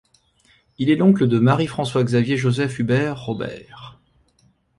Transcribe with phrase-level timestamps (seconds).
[0.79, 3.99] Il est l'oncle de Marie-François-Xavier-Joseph-Hubert Robert.